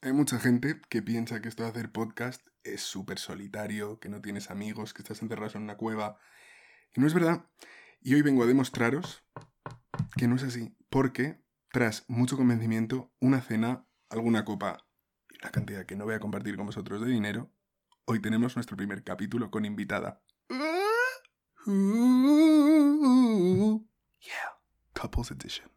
Hay 0.00 0.12
mucha 0.12 0.38
gente 0.38 0.80
que 0.88 1.02
piensa 1.02 1.42
que 1.42 1.48
esto 1.48 1.64
de 1.64 1.70
hacer 1.70 1.90
podcast 1.90 2.46
es 2.62 2.82
súper 2.82 3.18
solitario, 3.18 3.98
que 3.98 4.08
no 4.08 4.20
tienes 4.20 4.48
amigos, 4.48 4.94
que 4.94 5.02
estás 5.02 5.22
encerrado 5.22 5.50
en 5.56 5.64
una 5.64 5.76
cueva. 5.76 6.20
Y 6.94 7.00
no 7.00 7.08
es 7.08 7.14
verdad. 7.14 7.46
Y 8.00 8.14
hoy 8.14 8.22
vengo 8.22 8.44
a 8.44 8.46
demostraros 8.46 9.24
que 10.16 10.28
no 10.28 10.36
es 10.36 10.44
así. 10.44 10.76
Porque, 10.88 11.42
tras 11.72 12.04
mucho 12.06 12.36
convencimiento, 12.36 13.12
una 13.18 13.40
cena, 13.40 13.86
alguna 14.08 14.44
copa 14.44 14.86
y 15.30 15.42
la 15.42 15.50
cantidad 15.50 15.84
que 15.84 15.96
no 15.96 16.04
voy 16.04 16.14
a 16.14 16.20
compartir 16.20 16.56
con 16.56 16.66
vosotros 16.66 17.00
de 17.00 17.08
dinero, 17.10 17.50
hoy 18.04 18.20
tenemos 18.20 18.54
nuestro 18.54 18.76
primer 18.76 19.02
capítulo 19.02 19.50
con 19.50 19.64
invitada. 19.64 20.22
Yeah, 24.20 24.60
Couples 24.94 25.32
Edition. 25.32 25.72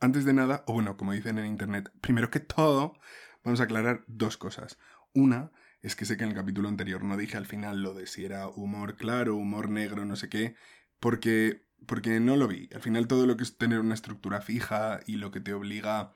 Antes 0.00 0.26
de 0.26 0.34
nada, 0.34 0.64
o 0.66 0.74
bueno, 0.74 0.98
como 0.98 1.12
dicen 1.12 1.38
en 1.38 1.46
internet, 1.46 1.90
primero 2.02 2.30
que 2.30 2.40
todo, 2.40 2.98
vamos 3.44 3.60
a 3.60 3.64
aclarar 3.64 4.04
dos 4.06 4.36
cosas. 4.36 4.78
Una 5.12 5.52
es 5.82 5.94
que 5.94 6.06
sé 6.06 6.16
que 6.16 6.24
en 6.24 6.30
el 6.30 6.36
capítulo 6.36 6.68
anterior 6.68 7.04
no 7.04 7.16
dije 7.16 7.36
al 7.36 7.46
final 7.46 7.82
lo 7.82 7.94
de 7.94 8.06
si 8.06 8.24
era 8.24 8.48
humor 8.48 8.96
claro, 8.96 9.36
humor 9.36 9.68
negro, 9.68 10.04
no 10.04 10.16
sé 10.16 10.28
qué, 10.28 10.56
porque, 10.98 11.62
porque 11.86 12.18
no 12.20 12.36
lo 12.36 12.48
vi. 12.48 12.70
Al 12.74 12.80
final 12.80 13.06
todo 13.06 13.26
lo 13.26 13.36
que 13.36 13.44
es 13.44 13.58
tener 13.58 13.80
una 13.80 13.94
estructura 13.94 14.40
fija 14.40 15.00
y 15.06 15.16
lo 15.16 15.30
que 15.30 15.40
te 15.40 15.52
obliga 15.52 16.14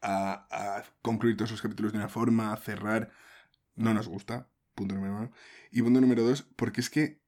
a, 0.00 0.46
a 0.50 0.84
concluir 1.02 1.36
todos 1.36 1.50
esos 1.50 1.62
capítulos 1.62 1.92
de 1.92 1.98
una 1.98 2.08
forma, 2.08 2.52
a 2.52 2.56
cerrar, 2.56 3.10
no 3.76 3.92
nos 3.94 4.08
gusta. 4.08 4.48
Punto 4.74 4.94
número 4.94 5.16
uno. 5.16 5.32
Y 5.70 5.82
punto 5.82 6.00
número 6.00 6.22
dos, 6.22 6.42
porque 6.56 6.80
es 6.80 6.88
que, 6.88 7.20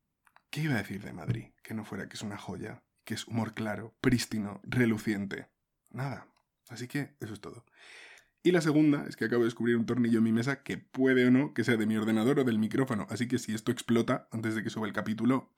¿qué 0.50 0.62
iba 0.62 0.74
a 0.74 0.78
decir 0.78 1.02
de 1.02 1.12
Madrid? 1.12 1.50
Que 1.62 1.74
no 1.74 1.84
fuera 1.84 2.08
que 2.08 2.16
es 2.16 2.22
una 2.22 2.38
joya, 2.38 2.82
que 3.04 3.14
es 3.14 3.26
humor 3.26 3.52
claro, 3.52 3.94
prístino, 4.00 4.60
reluciente. 4.64 5.48
Nada. 5.90 6.26
Así 6.70 6.88
que 6.88 7.14
eso 7.20 7.34
es 7.34 7.40
todo. 7.40 7.66
Y 8.44 8.50
la 8.50 8.60
segunda 8.60 9.04
es 9.08 9.16
que 9.16 9.26
acabo 9.26 9.42
de 9.42 9.46
descubrir 9.46 9.76
un 9.76 9.86
tornillo 9.86 10.18
en 10.18 10.24
mi 10.24 10.32
mesa 10.32 10.62
que 10.62 10.76
puede 10.76 11.26
o 11.26 11.30
no 11.30 11.54
que 11.54 11.62
sea 11.62 11.76
de 11.76 11.86
mi 11.86 11.96
ordenador 11.96 12.40
o 12.40 12.44
del 12.44 12.58
micrófono. 12.58 13.06
Así 13.08 13.28
que 13.28 13.38
si 13.38 13.54
esto 13.54 13.70
explota 13.70 14.28
antes 14.32 14.56
de 14.56 14.64
que 14.64 14.70
suba 14.70 14.86
el 14.88 14.92
capítulo, 14.92 15.54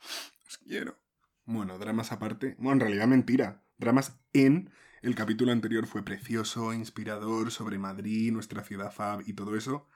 os 0.47 0.59
quiero. 0.59 0.99
Bueno, 1.47 1.79
dramas 1.79 2.13
aparte. 2.13 2.57
Bueno, 2.59 2.73
en 2.73 2.81
realidad 2.81 3.07
mentira. 3.07 3.63
Dramas 3.79 4.19
en. 4.33 4.71
El 5.01 5.15
capítulo 5.15 5.53
anterior 5.53 5.87
fue 5.87 6.03
precioso, 6.03 6.73
inspirador, 6.73 7.51
sobre 7.51 7.79
Madrid, 7.79 8.33
nuestra 8.33 8.63
ciudad 8.63 8.93
fab 8.93 9.23
y 9.27 9.33
todo 9.33 9.57
eso. 9.57 9.89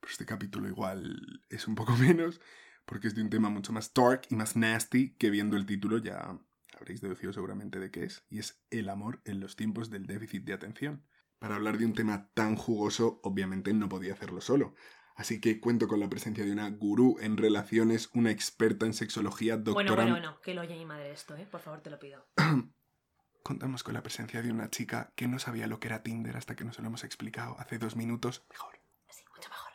Pero 0.00 0.10
este 0.10 0.26
capítulo 0.26 0.68
igual 0.68 1.42
es 1.48 1.66
un 1.66 1.74
poco 1.74 1.96
menos, 1.96 2.40
porque 2.84 3.08
es 3.08 3.14
de 3.14 3.22
un 3.22 3.30
tema 3.30 3.48
mucho 3.48 3.72
más 3.72 3.92
dark 3.94 4.22
y 4.28 4.36
más 4.36 4.56
nasty, 4.56 5.14
que 5.16 5.30
viendo 5.30 5.56
el 5.56 5.66
título 5.66 5.98
ya 5.98 6.38
habréis 6.78 7.00
deducido 7.00 7.32
seguramente 7.32 7.78
de 7.78 7.90
qué 7.90 8.04
es, 8.04 8.24
y 8.28 8.38
es 8.38 8.62
el 8.70 8.88
amor 8.88 9.20
en 9.24 9.40
los 9.40 9.56
tiempos 9.56 9.90
del 9.90 10.06
déficit 10.06 10.44
de 10.44 10.52
atención. 10.52 11.04
Para 11.44 11.56
hablar 11.56 11.76
de 11.76 11.84
un 11.84 11.92
tema 11.92 12.30
tan 12.32 12.56
jugoso, 12.56 13.20
obviamente 13.22 13.74
no 13.74 13.86
podía 13.86 14.14
hacerlo 14.14 14.40
solo. 14.40 14.74
Así 15.14 15.42
que 15.42 15.60
cuento 15.60 15.88
con 15.88 16.00
la 16.00 16.08
presencia 16.08 16.42
de 16.42 16.50
una 16.50 16.70
gurú 16.70 17.18
en 17.20 17.36
relaciones, 17.36 18.08
una 18.14 18.30
experta 18.30 18.86
en 18.86 18.94
sexología, 18.94 19.58
doctora... 19.58 19.74
Bueno, 19.74 19.94
bueno, 19.94 20.12
bueno, 20.12 20.40
que 20.40 20.54
lo 20.54 20.62
oye 20.62 20.74
mi 20.74 20.86
madre 20.86 21.12
esto, 21.12 21.36
¿eh? 21.36 21.46
Por 21.50 21.60
favor, 21.60 21.82
te 21.82 21.90
lo 21.90 21.98
pido. 21.98 22.26
Contamos 23.42 23.82
con 23.82 23.92
la 23.92 24.02
presencia 24.02 24.40
de 24.40 24.50
una 24.50 24.70
chica 24.70 25.12
que 25.16 25.28
no 25.28 25.38
sabía 25.38 25.66
lo 25.66 25.80
que 25.80 25.88
era 25.88 26.02
Tinder 26.02 26.34
hasta 26.38 26.56
que 26.56 26.64
nos 26.64 26.78
lo 26.78 26.86
hemos 26.86 27.04
explicado 27.04 27.60
hace 27.60 27.76
dos 27.76 27.94
minutos. 27.94 28.46
Mejor. 28.48 28.80
Sí, 29.10 29.22
mucho 29.36 29.50
mejor. 29.50 29.72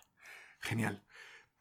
Genial. 0.62 1.06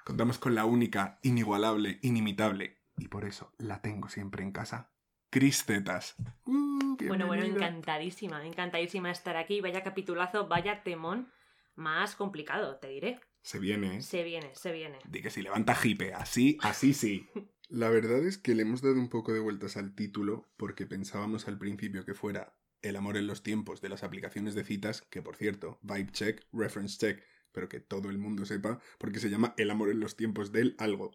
Contamos 0.07 0.39
con 0.39 0.55
la 0.55 0.65
única, 0.65 1.19
inigualable, 1.23 1.99
inimitable, 2.01 2.81
y 2.97 3.09
por 3.09 3.27
eso 3.27 3.53
la 3.59 3.83
tengo 3.83 4.09
siempre 4.09 4.43
en 4.43 4.53
casa, 4.53 4.91
Cris 5.29 5.67
Zetas. 5.67 6.15
Uh, 6.47 6.68
Bueno, 7.07 7.27
bueno, 7.27 7.45
encantadísima, 7.45 8.47
encantadísima 8.47 9.09
de 9.09 9.13
estar 9.13 9.37
aquí. 9.37 9.61
Vaya 9.61 9.83
capitulazo, 9.83 10.49
vaya 10.49 10.83
temón 10.83 11.31
más 11.75 12.17
complicado, 12.17 12.77
te 12.77 12.89
diré. 12.89 13.21
Se 13.43 13.59
viene, 13.59 13.99
¿eh? 13.99 14.03
Se 14.03 14.25
viene, 14.25 14.55
se 14.55 14.73
viene. 14.73 14.99
Di 15.09 15.23
que 15.23 15.31
si 15.31 15.43
levanta 15.43 15.75
jipe, 15.75 16.13
así, 16.13 16.59
así 16.61 16.93
sí. 16.93 17.29
La 17.69 17.91
verdad 17.91 18.25
es 18.25 18.39
que 18.39 18.55
le 18.55 18.63
hemos 18.63 18.81
dado 18.81 18.95
un 18.95 19.11
poco 19.11 19.33
de 19.33 19.41
vueltas 19.41 19.77
al 19.77 19.95
título 19.95 20.49
porque 20.57 20.87
pensábamos 20.87 21.49
al 21.49 21.59
principio 21.59 22.05
que 22.07 22.15
fuera 22.15 22.57
El 22.81 22.97
amor 22.97 23.19
en 23.19 23.27
los 23.27 23.43
tiempos 23.43 23.83
de 23.83 23.91
las 23.91 24.03
aplicaciones 24.03 24.55
de 24.55 24.65
citas, 24.65 25.03
que 25.03 25.21
por 25.21 25.37
cierto, 25.37 25.79
vibe 25.83 26.11
check, 26.13 26.47
reference 26.53 26.99
check, 26.99 27.23
pero 27.53 27.69
que 27.69 27.81
todo 27.81 28.09
el 28.09 28.19
mundo 28.19 28.47
sepa 28.47 28.81
porque 28.99 29.21
se 29.21 29.29
llama 29.29 29.55
El 29.59 29.71
amor 29.71 29.91
en 29.91 30.01
los 30.01 30.17
tiempos 30.17 30.51
del 30.51 30.77
algo. 30.79 31.11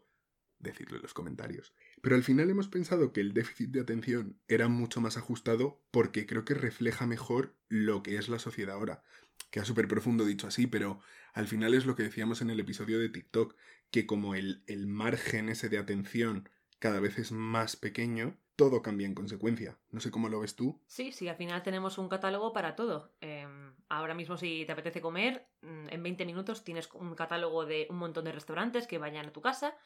Decirlo 0.64 0.96
en 0.96 1.04
los 1.04 1.14
comentarios. 1.14 1.74
Pero 2.02 2.16
al 2.16 2.24
final 2.24 2.50
hemos 2.50 2.70
pensado 2.70 3.12
que 3.12 3.20
el 3.20 3.34
déficit 3.34 3.70
de 3.72 3.82
atención 3.82 4.40
era 4.48 4.70
mucho 4.70 5.02
más 5.02 5.18
ajustado 5.18 5.84
porque 5.92 6.26
creo 6.26 6.46
que 6.46 6.54
refleja 6.54 7.06
mejor 7.06 7.54
lo 7.68 8.02
que 8.02 8.16
es 8.16 8.30
la 8.30 8.40
sociedad 8.40 8.76
ahora. 8.76 9.04
Queda 9.52 9.66
súper 9.66 9.90
profundo 9.90 10.24
dicho 10.24 10.48
así, 10.48 10.66
pero 10.66 11.02
al 11.34 11.48
final 11.48 11.74
es 11.74 11.86
lo 11.86 11.98
que 11.98 12.04
decíamos 12.04 12.42
en 12.42 12.50
el 12.50 12.62
episodio 12.62 12.98
de 12.98 13.10
TikTok, 13.10 13.56
que 13.92 14.06
como 14.06 14.36
el, 14.36 14.64
el 14.68 14.88
margen 14.88 15.50
ese 15.50 15.68
de 15.68 15.80
atención 15.80 16.50
cada 16.84 17.00
vez 17.00 17.18
es 17.18 17.32
más 17.32 17.78
pequeño, 17.78 18.36
todo 18.58 18.82
cambia 18.82 19.08
en 19.08 19.16
consecuencia. 19.16 19.80
No 19.92 20.02
sé 20.02 20.12
cómo 20.12 20.28
lo 20.28 20.42
ves 20.42 20.58
tú. 20.58 20.82
Sí, 20.86 21.14
sí, 21.14 21.30
al 21.30 21.38
final 21.38 21.64
tenemos 21.64 21.98
un 21.98 22.10
catálogo 22.10 22.52
para 22.52 22.76
todo. 22.76 23.14
Eh, 23.22 23.48
ahora 23.88 24.14
mismo 24.14 24.36
si 24.36 24.66
te 24.66 24.74
apetece 24.74 25.00
comer, 25.00 25.48
mm, 25.62 25.88
en 25.92 26.04
20 26.04 26.26
minutos 26.26 26.66
tienes 26.66 26.90
un 26.92 27.16
catálogo 27.16 27.66
de 27.66 27.88
un 27.90 27.96
montón 27.96 28.26
de 28.26 28.34
restaurantes 28.34 28.86
que 28.86 28.98
vayan 28.98 29.28
a 29.28 29.32
tu 29.32 29.40
casa. 29.40 29.78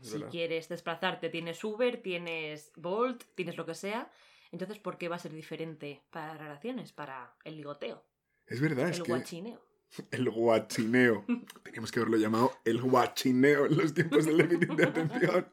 Si 0.00 0.22
quieres 0.22 0.70
desplazarte, 0.70 1.28
tienes 1.28 1.62
Uber, 1.62 2.00
tienes 2.00 2.72
Bolt, 2.76 3.24
tienes 3.34 3.58
lo 3.58 3.66
que 3.66 3.74
sea. 3.74 4.10
Entonces, 4.50 4.78
¿por 4.78 4.96
qué 4.96 5.10
va 5.10 5.16
a 5.16 5.18
ser 5.18 5.34
diferente 5.34 6.00
para 6.08 6.28
las 6.28 6.38
relaciones, 6.38 6.92
para 6.92 7.36
el 7.44 7.58
ligoteo, 7.58 8.06
Es 8.46 8.62
verdad, 8.62 8.88
es 8.88 8.96
el 8.96 9.02
que 9.02 9.12
guachineo? 9.12 9.60
el 10.10 10.30
guachineo. 10.30 11.24
Teníamos 11.62 11.92
que 11.92 12.00
haberlo 12.00 12.16
llamado 12.16 12.52
el 12.64 12.80
guachineo 12.80 13.66
en 13.66 13.76
los 13.76 13.94
tiempos 13.94 14.26
del 14.26 14.38
déficit 14.38 14.70
de 14.70 14.84
atención. 14.84 15.46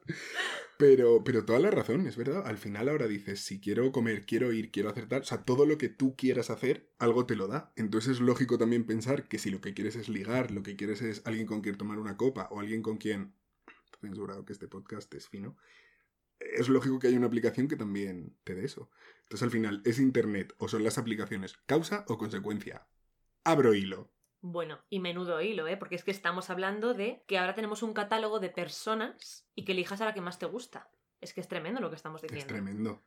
Pero, 0.77 1.23
pero 1.23 1.45
toda 1.45 1.59
la 1.59 1.71
razón, 1.71 2.05
es 2.05 2.17
verdad. 2.17 2.45
Al 2.45 2.57
final 2.57 2.89
ahora 2.89 3.07
dices, 3.07 3.39
si 3.39 3.61
quiero 3.61 3.91
comer, 3.91 4.25
quiero 4.25 4.51
ir, 4.51 4.71
quiero 4.71 4.89
hacer 4.89 5.07
tal, 5.07 5.21
o 5.21 5.25
sea, 5.25 5.43
todo 5.45 5.65
lo 5.65 5.77
que 5.77 5.87
tú 5.87 6.15
quieras 6.17 6.49
hacer, 6.49 6.91
algo 6.99 7.25
te 7.25 7.35
lo 7.35 7.47
da. 7.47 7.71
Entonces 7.77 8.13
es 8.13 8.19
lógico 8.19 8.57
también 8.57 8.85
pensar 8.85 9.27
que 9.27 9.39
si 9.39 9.49
lo 9.49 9.61
que 9.61 9.73
quieres 9.73 9.95
es 9.95 10.09
ligar, 10.09 10.51
lo 10.51 10.63
que 10.63 10.75
quieres 10.75 11.01
es 11.01 11.21
alguien 11.25 11.47
con 11.47 11.61
quien 11.61 11.77
tomar 11.77 11.99
una 11.99 12.17
copa 12.17 12.47
o 12.51 12.59
alguien 12.59 12.81
con 12.81 12.97
quien... 12.97 13.33
Asegurado 14.01 14.45
que 14.45 14.53
este 14.53 14.67
podcast 14.67 15.11
es 15.15 15.29
fino. 15.29 15.57
Es 16.39 16.69
lógico 16.69 16.99
que 16.99 17.07
haya 17.07 17.17
una 17.17 17.27
aplicación 17.27 17.67
que 17.67 17.77
también 17.77 18.37
te 18.43 18.53
dé 18.53 18.65
eso. 18.65 18.91
Entonces 19.23 19.43
al 19.43 19.49
final, 19.49 19.81
¿es 19.85 19.97
internet 19.97 20.53
o 20.57 20.67
son 20.67 20.83
las 20.83 20.99
aplicaciones 20.99 21.57
causa 21.65 22.05
o 22.07 22.17
consecuencia? 22.17 22.85
Abro 23.43 23.73
hilo. 23.73 24.14
Bueno, 24.47 24.77
y 24.91 24.99
menudo 24.99 25.41
hilo, 25.41 25.67
¿eh? 25.67 25.75
Porque 25.75 25.95
es 25.95 26.03
que 26.03 26.11
estamos 26.11 26.51
hablando 26.51 26.93
de 26.93 27.23
que 27.27 27.39
ahora 27.39 27.55
tenemos 27.55 27.81
un 27.81 27.95
catálogo 27.95 28.39
de 28.39 28.51
personas 28.51 29.49
y 29.55 29.65
que 29.65 29.71
elijas 29.71 30.01
a 30.01 30.05
la 30.05 30.13
que 30.13 30.21
más 30.21 30.37
te 30.37 30.45
gusta. 30.45 30.91
Es 31.19 31.33
que 31.33 31.41
es 31.41 31.47
tremendo 31.47 31.81
lo 31.81 31.89
que 31.89 31.95
estamos 31.95 32.23
Es 32.23 32.29
diciendo. 32.29 32.53
tremendo. 32.53 33.03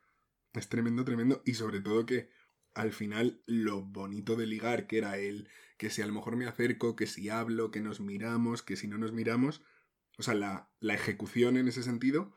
Es 0.51 0.67
tremendo, 0.67 1.05
tremendo. 1.05 1.41
Y 1.45 1.53
sobre 1.53 1.79
todo 1.79 2.05
que 2.05 2.29
al 2.73 2.91
final 2.91 3.41
lo 3.45 3.81
bonito 3.83 4.35
de 4.35 4.47
ligar, 4.47 4.85
que 4.85 4.97
era 4.97 5.17
el 5.17 5.47
que 5.77 5.89
si 5.89 6.01
a 6.01 6.07
lo 6.07 6.11
mejor 6.13 6.35
me 6.35 6.45
acerco, 6.45 6.97
que 6.97 7.07
si 7.07 7.29
hablo, 7.29 7.71
que 7.71 7.79
nos 7.79 8.01
miramos, 8.01 8.61
que 8.61 8.75
si 8.75 8.89
no 8.89 8.97
nos 8.97 9.13
miramos. 9.13 9.63
O 10.17 10.23
sea, 10.23 10.33
la, 10.33 10.69
la 10.81 10.93
ejecución 10.93 11.55
en 11.55 11.69
ese 11.69 11.83
sentido, 11.83 12.35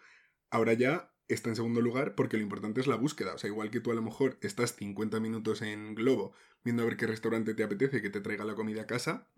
ahora 0.48 0.74
ya 0.74 1.11
está 1.34 1.50
en 1.50 1.56
segundo 1.56 1.80
lugar 1.80 2.14
porque 2.14 2.36
lo 2.36 2.42
importante 2.42 2.80
es 2.80 2.86
la 2.86 2.96
búsqueda. 2.96 3.34
O 3.34 3.38
sea, 3.38 3.48
igual 3.48 3.70
que 3.70 3.80
tú 3.80 3.90
a 3.90 3.94
lo 3.94 4.02
mejor 4.02 4.38
estás 4.40 4.74
50 4.74 5.20
minutos 5.20 5.62
en 5.62 5.94
Globo 5.94 6.32
viendo 6.64 6.82
a 6.82 6.86
ver 6.86 6.96
qué 6.96 7.06
restaurante 7.06 7.54
te 7.54 7.64
apetece 7.64 8.02
que 8.02 8.10
te 8.10 8.20
traiga 8.20 8.44
la 8.44 8.54
comida 8.54 8.82
a 8.82 8.86
casa. 8.86 9.28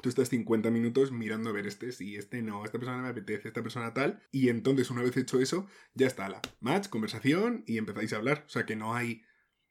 Tú 0.00 0.08
estás 0.08 0.28
50 0.28 0.70
minutos 0.70 1.12
mirando 1.12 1.50
a 1.50 1.52
ver 1.52 1.66
este 1.66 1.92
sí, 1.92 2.16
este 2.16 2.42
no, 2.42 2.64
esta 2.64 2.78
persona 2.78 3.02
me 3.02 3.08
apetece, 3.08 3.48
esta 3.48 3.62
persona 3.62 3.92
tal. 3.92 4.22
Y 4.30 4.48
entonces, 4.48 4.90
una 4.90 5.02
vez 5.02 5.16
hecho 5.16 5.40
eso, 5.40 5.66
ya 5.94 6.06
está 6.06 6.28
la 6.28 6.40
match, 6.60 6.88
conversación 6.88 7.64
y 7.66 7.78
empezáis 7.78 8.12
a 8.12 8.16
hablar. 8.16 8.44
O 8.46 8.50
sea 8.50 8.66
que 8.66 8.76
no 8.76 8.94
hay 8.94 9.22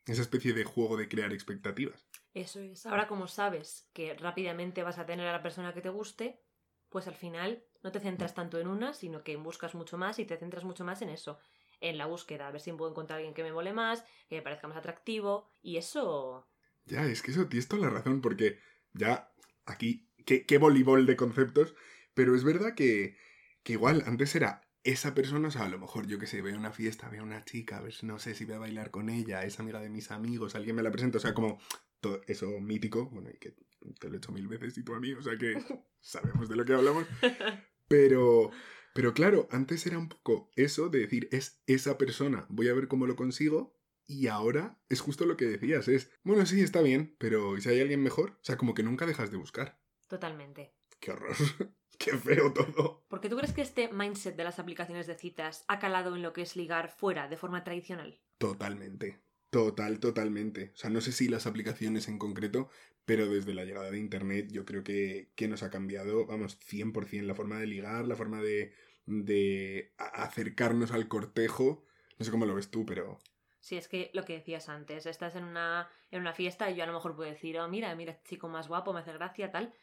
esa 0.06 0.22
especie 0.22 0.53
de 0.53 0.63
juego 0.63 0.97
de 0.97 1.08
crear 1.08 1.31
expectativas. 1.34 2.08
Eso 2.34 2.59
es. 2.59 2.85
Ahora, 2.85 3.08
como 3.08 3.28
sabes 3.28 3.90
que 3.94 4.13
rápidamente 4.16 4.84
vas 4.84 4.97
a 4.97 5.06
tener 5.06 5.28
a 5.28 5.31
la 5.31 5.44
persona 5.44 5.73
que 5.73 5.82
te 5.82 5.90
guste, 5.90 6.41
pues 6.90 7.08
al 7.08 7.16
final 7.16 7.64
no 7.84 7.91
te 7.91 7.99
centras 7.99 8.34
tanto 8.34 8.59
en 8.59 8.67
una, 8.67 8.94
sino 8.94 9.23
que 9.23 9.35
buscas 9.38 9.76
mucho 9.76 9.97
más 9.97 10.20
y 10.20 10.26
te 10.26 10.38
centras 10.38 10.64
mucho 10.64 10.84
más 10.84 11.02
en 11.02 11.09
eso, 11.09 11.40
en 11.81 11.97
la 11.97 12.05
búsqueda, 12.05 12.47
a 12.47 12.52
ver 12.52 12.61
si 12.61 12.72
puedo 12.73 12.91
encontrar 12.91 13.16
a 13.16 13.17
alguien 13.20 13.34
que 13.34 13.43
me 13.43 13.52
mole 13.53 13.73
más, 13.73 14.03
que 14.28 14.35
me 14.35 14.41
parezca 14.41 14.67
más 14.67 14.78
atractivo, 14.78 15.49
y 15.61 15.78
eso... 15.78 16.47
Ya, 16.85 17.05
es 17.05 17.22
que 17.22 17.31
eso 17.31 17.47
tienes 17.47 17.67
toda 17.67 17.84
la 17.84 17.90
razón, 17.90 18.22
porque 18.22 18.59
ya 18.93 19.31
aquí, 19.66 20.08
qué, 20.26 20.46
qué 20.46 20.58
voleibol 20.58 21.05
de 21.05 21.16
conceptos, 21.16 21.76
pero 22.14 22.35
es 22.35 22.43
verdad 22.43 22.73
que, 22.76 23.16
que 23.64 23.73
igual 23.73 24.03
antes 24.08 24.35
era 24.35 24.61
esa 24.84 25.14
persona, 25.14 25.49
o 25.49 25.52
sea, 25.52 25.66
a 25.66 25.70
lo 25.70 25.78
mejor 25.78 26.08
yo 26.08 26.17
que 26.20 26.26
sé, 26.26 26.41
veo 26.41 26.58
una 26.58 26.72
fiesta, 26.72 27.09
veo 27.09 27.22
una 27.23 27.43
chica, 27.46 27.78
a 27.78 27.82
ver, 27.82 27.93
si- 27.93 28.05
no 28.05 28.17
sé 28.17 28.34
si 28.34 28.46
voy 28.46 28.55
a 28.55 28.59
bailar 28.59 28.91
con 28.91 29.09
ella, 29.09 29.43
es 29.43 29.59
amiga 29.59 29.79
de 29.82 29.90
mis 29.90 30.09
amigos, 30.11 30.55
alguien 30.55 30.75
me 30.75 30.84
la 30.84 30.90
presenta, 30.91 31.17
o 31.17 31.22
sea, 31.22 31.34
como 31.34 31.59
todo 31.99 32.22
eso 32.28 32.47
mítico, 32.59 33.09
bueno, 33.09 33.29
y 33.29 33.37
que 33.37 33.53
te 33.99 34.08
lo 34.08 34.16
he 34.16 34.17
hecho 34.17 34.32
mil 34.32 34.47
veces 34.47 34.78
y 34.78 34.84
tú 34.84 34.93
a 34.96 34.99
mí, 34.99 35.11
o 35.14 35.22
sea 35.22 35.37
que 35.37 35.53
sabemos 35.99 36.49
de 36.49 36.55
lo 36.55 36.66
que 36.66 36.73
hablamos, 36.73 37.05
pero, 37.87 38.52
pero 38.94 39.14
claro, 39.14 39.47
antes 39.52 39.86
era 39.86 39.97
un 39.97 40.09
poco 40.09 40.52
eso 40.56 40.90
de 40.90 41.00
decir, 41.00 41.30
es 41.32 41.62
esa 41.68 41.97
persona, 41.97 42.46
voy 42.50 42.70
a 42.70 42.74
ver 42.74 42.88
cómo 42.88 43.08
lo 43.08 43.16
consigo, 43.16 43.78
Y 44.12 44.26
ahora 44.28 44.82
es 44.90 45.02
justo 45.02 45.26
lo 45.28 45.38
que 45.38 45.46
decías, 45.46 45.88
es, 45.88 46.12
bueno, 46.24 46.44
sí, 46.47 46.62
está 46.62 46.82
bien, 46.82 47.16
pero 47.20 47.56
¿y 47.58 47.62
si 47.62 47.70
hay 47.70 47.80
alguien 47.80 48.02
mejor? 48.02 48.32
O 48.32 48.44
sea, 48.44 48.58
como 48.58 48.74
que 48.74 48.82
nunca 48.82 49.06
dejas 49.06 49.30
de 49.30 49.38
buscar. 49.38 49.80
Totalmente. 50.08 50.74
Qué 51.00 51.12
horror. 51.12 51.36
Qué 52.00 52.18
feo 52.18 52.52
todo. 52.53 53.06
¿Por 53.09 53.20
qué 53.22 53.30
tú 53.30 53.36
crees 53.38 53.53
que 53.53 53.62
este 53.62 53.91
mindset 53.94 54.36
de 54.36 54.46
las 54.46 54.58
aplicaciones 54.58 55.06
de 55.06 55.16
citas 55.16 55.64
ha 55.68 55.78
calado 55.80 56.16
en 56.16 56.22
lo 56.24 56.34
que 56.34 56.42
es 56.42 56.56
ligar 56.56 56.90
fuera 56.90 57.28
de 57.28 57.38
forma 57.38 57.64
tradicional? 57.64 58.20
Totalmente. 58.38 59.22
Total, 59.49 59.99
totalmente. 59.99 60.72
O 60.75 60.78
sea, 60.78 60.90
no 60.90 61.01
sé 61.01 61.11
si 61.11 61.28
las 61.28 61.47
aplicaciones 61.47 62.07
en 62.07 62.19
concreto, 62.19 62.69
pero 63.05 63.28
desde 63.28 63.55
la 63.55 63.66
llegada 63.66 63.90
de 63.90 63.97
Internet 63.97 64.51
yo 64.51 64.66
creo 64.66 64.84
que, 64.84 65.31
que 65.35 65.47
nos 65.47 65.63
ha 65.63 65.72
cambiado, 65.72 66.28
vamos, 66.28 66.59
100% 66.59 67.23
la 67.23 67.34
forma 67.34 67.59
de 67.59 67.66
ligar, 67.66 68.05
la 68.07 68.16
forma 68.16 68.41
de, 68.41 68.73
de 69.07 69.91
acercarnos 69.97 70.91
al 70.91 71.07
cortejo. 71.07 71.84
No 72.19 72.25
sé 72.25 72.31
cómo 72.31 72.46
lo 72.46 72.53
ves 72.53 72.69
tú, 72.69 72.85
pero... 72.85 73.17
Sí, 73.59 73.75
es 73.75 73.87
que 73.87 74.11
lo 74.13 74.23
que 74.23 74.34
decías 74.34 74.69
antes, 74.69 75.05
estás 75.05 75.35
en 75.35 75.43
una, 75.43 75.90
en 76.11 76.22
una 76.22 76.34
fiesta 76.34 76.69
y 76.69 76.75
yo 76.75 76.84
a 76.84 76.87
lo 76.87 76.93
mejor 76.93 77.16
puedo 77.16 77.29
decir, 77.29 77.57
oh, 77.59 77.67
mira, 77.67 77.93
mira, 77.96 78.22
chico 78.23 78.47
más 78.47 78.67
guapo, 78.67 78.93
me 78.93 79.01
hace 79.01 79.11
gracia, 79.13 79.51
tal, 79.51 79.73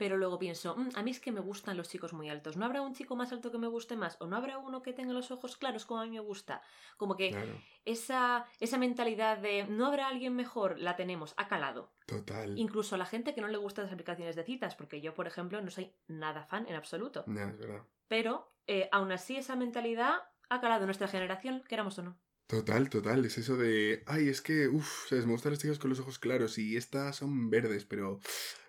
pero 0.00 0.16
luego 0.16 0.38
pienso, 0.38 0.76
mm, 0.76 0.92
a 0.94 1.02
mí 1.02 1.10
es 1.10 1.20
que 1.20 1.30
me 1.30 1.40
gustan 1.40 1.76
los 1.76 1.90
chicos 1.90 2.14
muy 2.14 2.30
altos. 2.30 2.56
¿No 2.56 2.64
habrá 2.64 2.80
un 2.80 2.94
chico 2.94 3.16
más 3.16 3.32
alto 3.32 3.52
que 3.52 3.58
me 3.58 3.66
guste 3.66 3.96
más? 3.96 4.16
¿O 4.20 4.26
no 4.26 4.34
habrá 4.34 4.56
uno 4.56 4.80
que 4.80 4.94
tenga 4.94 5.12
los 5.12 5.30
ojos 5.30 5.58
claros 5.58 5.84
como 5.84 6.00
a 6.00 6.06
mí 6.06 6.12
me 6.12 6.20
gusta? 6.20 6.62
Como 6.96 7.18
que 7.18 7.36
esa, 7.84 8.46
esa 8.60 8.78
mentalidad 8.78 9.36
de 9.36 9.66
no 9.66 9.84
habrá 9.84 10.08
alguien 10.08 10.34
mejor, 10.34 10.78
la 10.78 10.96
tenemos, 10.96 11.34
ha 11.36 11.48
calado. 11.48 11.92
Total. 12.06 12.58
Incluso 12.58 12.94
a 12.94 12.98
la 12.98 13.04
gente 13.04 13.34
que 13.34 13.42
no 13.42 13.48
le 13.48 13.58
gustan 13.58 13.84
las 13.84 13.92
aplicaciones 13.92 14.36
de 14.36 14.44
citas, 14.44 14.74
porque 14.74 15.02
yo, 15.02 15.12
por 15.12 15.26
ejemplo, 15.26 15.60
no 15.60 15.70
soy 15.70 15.92
nada 16.08 16.46
fan 16.46 16.66
en 16.66 16.76
absoluto. 16.76 17.26
es 17.28 17.58
verdad. 17.58 17.82
Pero 18.08 18.54
eh, 18.66 18.88
aún 18.92 19.12
así 19.12 19.36
esa 19.36 19.54
mentalidad 19.54 20.14
ha 20.48 20.60
calado 20.62 20.84
en 20.84 20.86
nuestra 20.86 21.08
generación, 21.08 21.62
queramos 21.68 21.98
o 21.98 22.04
no. 22.04 22.18
Total, 22.46 22.88
total. 22.88 23.22
Es 23.26 23.36
eso 23.36 23.58
de, 23.58 24.02
ay, 24.06 24.30
es 24.30 24.40
que, 24.40 24.66
uff, 24.66 25.08
¿sabes? 25.10 25.26
Me 25.26 25.32
gustan 25.32 25.52
las 25.52 25.60
chicas 25.60 25.78
con 25.78 25.90
los 25.90 26.00
ojos 26.00 26.18
claros 26.18 26.56
y 26.56 26.78
estas 26.78 27.16
son 27.16 27.50
verdes, 27.50 27.84
pero 27.84 28.18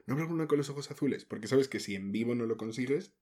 ¿no 0.05 0.13
habrá 0.13 0.23
alguna 0.23 0.47
con 0.47 0.57
los 0.57 0.69
ojos 0.69 0.89
azules? 0.91 1.25
Porque 1.25 1.47
sabes 1.47 1.67
que 1.67 1.79
si 1.79 1.95
en 1.95 2.11
vivo 2.11 2.35
no 2.35 2.45
lo 2.45 2.57
consigues, 2.57 3.13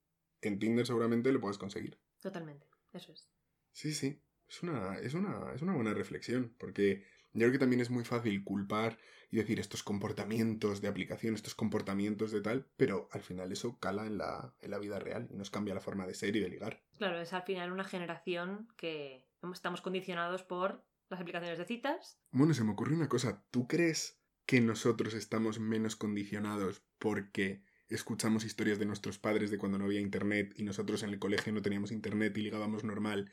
en 0.41 0.59
Tinder 0.59 0.85
seguramente 0.85 1.31
lo 1.31 1.41
puedes 1.41 1.57
conseguir. 1.57 1.99
Totalmente, 2.19 2.67
eso 2.93 3.11
es. 3.11 3.29
Sí, 3.71 3.93
sí. 3.93 4.21
Es 4.47 4.63
una, 4.63 4.97
es 4.97 5.13
una, 5.13 5.53
es 5.53 5.61
una 5.61 5.75
buena 5.75 5.93
reflexión, 5.93 6.55
porque 6.57 7.03
yo 7.33 7.41
creo 7.41 7.51
que 7.51 7.59
también 7.59 7.81
es 7.81 7.91
muy 7.91 8.03
fácil 8.03 8.43
culpar 8.43 8.97
y 9.29 9.37
decir 9.37 9.59
estos 9.59 9.83
comportamientos 9.83 10.81
de 10.81 10.87
aplicación, 10.87 11.35
estos 11.35 11.53
comportamientos 11.53 12.31
de 12.31 12.41
tal, 12.41 12.67
pero 12.75 13.07
al 13.11 13.21
final 13.21 13.51
eso 13.51 13.77
cala 13.79 14.07
en 14.07 14.17
la, 14.17 14.55
en 14.59 14.71
la 14.71 14.79
vida 14.79 14.97
real 14.97 15.27
y 15.29 15.35
nos 15.35 15.51
cambia 15.51 15.75
la 15.75 15.81
forma 15.81 16.07
de 16.07 16.15
ser 16.15 16.35
y 16.35 16.39
de 16.39 16.49
ligar. 16.49 16.81
Claro, 16.97 17.19
es 17.19 17.31
al 17.33 17.43
final 17.43 17.71
una 17.71 17.83
generación 17.83 18.67
que 18.75 19.27
estamos 19.53 19.81
condicionados 19.81 20.43
por 20.43 20.83
las 21.09 21.21
aplicaciones 21.21 21.59
de 21.59 21.65
citas. 21.65 22.19
Bueno, 22.31 22.53
se 22.53 22.63
me 22.63 22.71
ocurre 22.71 22.95
una 22.95 23.09
cosa. 23.09 23.45
¿Tú 23.51 23.67
crees 23.67 24.18
que 24.49 24.61
nosotros 24.61 25.13
estamos 25.13 25.59
menos 25.59 25.95
condicionados 25.95 26.81
porque 26.97 27.61
escuchamos 27.87 28.45
historias 28.45 28.79
de 28.79 28.87
nuestros 28.87 29.19
padres 29.19 29.51
de 29.51 29.59
cuando 29.59 29.77
no 29.77 29.85
había 29.85 29.99
internet 29.99 30.55
y 30.55 30.63
nosotros 30.63 31.03
en 31.03 31.11
el 31.11 31.19
colegio 31.19 31.53
no 31.53 31.61
teníamos 31.61 31.91
internet 31.91 32.35
y 32.35 32.41
ligábamos 32.41 32.83
normal, 32.83 33.31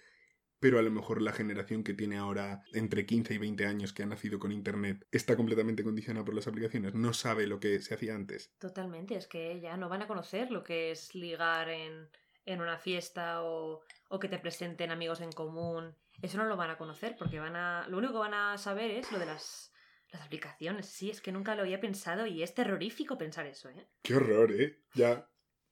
pero 0.60 0.78
a 0.78 0.82
lo 0.82 0.90
mejor 0.90 1.22
la 1.22 1.32
generación 1.32 1.84
que 1.84 1.94
tiene 1.94 2.18
ahora 2.18 2.64
entre 2.74 3.06
15 3.06 3.32
y 3.32 3.38
20 3.38 3.64
años 3.64 3.94
que 3.94 4.02
ha 4.02 4.06
nacido 4.06 4.38
con 4.38 4.52
internet 4.52 5.06
está 5.10 5.36
completamente 5.36 5.82
condicionada 5.82 6.26
por 6.26 6.34
las 6.34 6.48
aplicaciones, 6.48 6.92
no 6.92 7.14
sabe 7.14 7.46
lo 7.46 7.60
que 7.60 7.80
se 7.80 7.94
hacía 7.94 8.14
antes. 8.14 8.52
Totalmente, 8.58 9.16
es 9.16 9.26
que 9.26 9.58
ya 9.58 9.78
no 9.78 9.88
van 9.88 10.02
a 10.02 10.06
conocer 10.06 10.50
lo 10.50 10.62
que 10.62 10.90
es 10.90 11.14
ligar 11.14 11.70
en, 11.70 12.10
en 12.44 12.60
una 12.60 12.76
fiesta 12.76 13.42
o, 13.42 13.80
o 14.10 14.18
que 14.18 14.28
te 14.28 14.38
presenten 14.38 14.90
amigos 14.90 15.22
en 15.22 15.32
común. 15.32 15.94
Eso 16.20 16.36
no 16.36 16.44
lo 16.44 16.58
van 16.58 16.68
a 16.68 16.76
conocer 16.76 17.16
porque 17.18 17.40
van 17.40 17.56
a 17.56 17.88
lo 17.88 17.96
único 17.96 18.12
que 18.12 18.18
van 18.18 18.34
a 18.34 18.58
saber 18.58 18.90
es 18.90 19.10
lo 19.10 19.18
de 19.18 19.24
las 19.24 19.72
las 20.16 20.26
aplicaciones, 20.26 20.86
sí, 20.86 21.10
es 21.10 21.20
que 21.20 21.32
nunca 21.32 21.54
lo 21.54 21.62
había 21.62 21.80
pensado 21.80 22.26
y 22.26 22.42
es 22.42 22.54
terrorífico 22.54 23.18
pensar 23.18 23.46
eso, 23.46 23.68
¿eh? 23.68 23.86
Qué 24.02 24.14
horror, 24.14 24.52
¿eh? 24.52 24.80
Ya. 24.94 25.28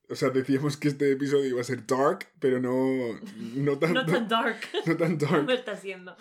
O 0.08 0.14
sea, 0.14 0.30
decíamos 0.30 0.76
que 0.76 0.88
este 0.88 1.10
episodio 1.12 1.48
iba 1.48 1.60
a 1.60 1.64
ser 1.64 1.86
dark, 1.86 2.28
pero 2.38 2.60
no, 2.60 3.18
no 3.56 3.78
tan, 3.80 3.94
no 3.94 4.04
tan 4.04 4.28
dark. 4.28 4.60
No 4.86 4.96
tan 4.96 5.18
dark. 5.18 5.44
No 5.44 5.52
está 5.52 5.76
siendo. 5.76 6.16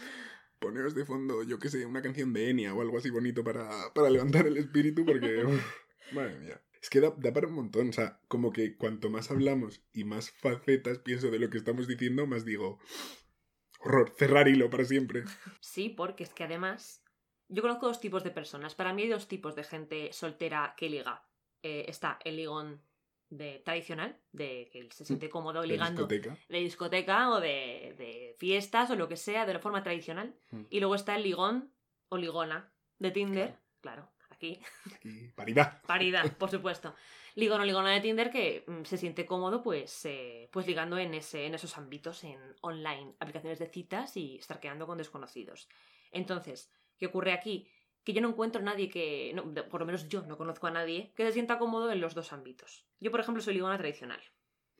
Poneros 0.59 0.95
de 0.95 1.05
fondo, 1.05 1.43
yo 1.43 1.59
qué 1.59 1.69
sé, 1.69 1.85
una 1.85 2.01
canción 2.01 2.31
de 2.31 2.49
Enya 2.49 2.73
o 2.73 2.81
algo 2.81 2.97
así 2.97 3.09
bonito 3.09 3.43
para, 3.43 3.69
para 3.93 4.09
levantar 4.09 4.47
el 4.47 4.57
espíritu, 4.57 5.05
porque. 5.05 5.43
madre 6.13 6.39
mía. 6.39 6.61
Es 6.81 6.89
que 6.89 6.99
da, 6.99 7.13
da, 7.17 7.33
para 7.33 7.47
un 7.47 7.53
montón. 7.53 7.89
O 7.89 7.93
sea, 7.93 8.19
como 8.27 8.51
que 8.51 8.77
cuanto 8.77 9.09
más 9.09 9.31
hablamos 9.31 9.81
y 9.93 10.05
más 10.05 10.31
facetas 10.31 10.99
pienso 10.99 11.31
de 11.31 11.39
lo 11.39 11.49
que 11.49 11.57
estamos 11.57 11.87
diciendo, 11.87 12.25
más 12.25 12.45
digo. 12.45 12.79
Horror, 13.79 14.13
cerrar 14.17 14.47
hilo 14.47 14.69
para 14.69 14.85
siempre. 14.85 15.25
Sí, 15.59 15.89
porque 15.89 16.23
es 16.23 16.33
que 16.33 16.45
además 16.45 17.02
yo 17.49 17.61
conozco 17.61 17.87
dos 17.87 17.99
tipos 17.99 18.23
de 18.23 18.31
personas. 18.31 18.75
Para 18.75 18.93
mí 18.93 19.03
hay 19.03 19.09
dos 19.09 19.27
tipos 19.27 19.55
de 19.55 19.63
gente 19.63 20.13
soltera 20.13 20.73
que 20.77 20.89
liga. 20.89 21.23
Eh, 21.61 21.85
está 21.87 22.19
el 22.23 22.35
ligón 22.37 22.81
de 23.29 23.61
tradicional, 23.65 24.17
de 24.31 24.69
que 24.71 24.89
se 24.91 25.05
siente 25.05 25.29
cómodo 25.29 25.63
ligando 25.63 26.05
de 26.05 26.15
discoteca, 26.15 26.45
de 26.49 26.59
discoteca 26.59 27.29
o 27.31 27.39
de, 27.39 27.95
de, 27.97 28.35
fiestas 28.37 28.91
o 28.91 28.95
lo 28.95 29.07
que 29.07 29.17
sea, 29.17 29.45
de 29.45 29.53
la 29.53 29.59
forma 29.59 29.83
tradicional. 29.83 30.35
Mm. 30.51 30.63
Y 30.69 30.79
luego 30.79 30.95
está 30.95 31.15
el 31.15 31.23
ligón 31.23 31.71
o 32.09 32.17
ligona 32.17 32.71
de 32.99 33.11
Tinder, 33.11 33.55
claro, 33.81 34.11
aquí. 34.29 34.59
aquí. 34.93 35.31
Paridad. 35.35 35.81
Paridad, 35.87 36.37
por 36.37 36.51
supuesto. 36.51 36.95
Ligón 37.35 37.61
o 37.61 37.65
ligona 37.65 37.91
de 37.91 38.01
Tinder 38.01 38.29
que 38.29 38.63
mm, 38.67 38.83
se 38.83 38.97
siente 38.97 39.25
cómodo 39.25 39.63
pues, 39.63 40.05
eh, 40.05 40.49
pues 40.51 40.67
ligando 40.67 40.97
en, 40.97 41.13
ese, 41.15 41.45
en 41.45 41.55
esos 41.55 41.77
ámbitos, 41.77 42.23
en 42.23 42.39
online, 42.61 43.15
aplicaciones 43.19 43.57
de 43.57 43.67
citas 43.67 44.15
y 44.17 44.37
estar 44.37 44.59
quedando 44.59 44.85
con 44.85 44.97
desconocidos. 44.97 45.67
Entonces, 46.11 46.71
¿Qué 46.97 47.07
ocurre 47.07 47.33
aquí? 47.33 47.67
Que 48.03 48.13
yo 48.13 48.21
no 48.21 48.29
encuentro 48.29 48.61
a 48.61 48.65
nadie 48.65 48.89
que, 48.89 49.35
por 49.69 49.79
lo 49.79 49.85
menos 49.85 50.07
yo 50.09 50.23
no 50.23 50.37
conozco 50.37 50.67
a 50.67 50.71
nadie, 50.71 51.13
que 51.15 51.25
se 51.25 51.33
sienta 51.33 51.57
cómodo 51.57 51.91
en 51.91 52.01
los 52.01 52.15
dos 52.15 52.33
ámbitos. 52.33 52.85
Yo, 52.99 53.11
por 53.11 53.19
ejemplo, 53.19 53.41
soy 53.41 53.55
ligona 53.55 53.77
tradicional. 53.77 54.21